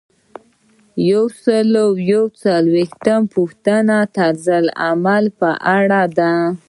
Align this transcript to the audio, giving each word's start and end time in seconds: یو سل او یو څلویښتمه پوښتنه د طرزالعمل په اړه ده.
یو 1.09 1.23
سل 1.43 1.69
او 1.83 1.89
یو 2.11 2.23
څلویښتمه 2.41 3.29
پوښتنه 3.35 3.95
د 4.05 4.09
طرزالعمل 4.17 5.25
په 5.39 5.49
اړه 5.77 6.01
ده. 6.17 6.33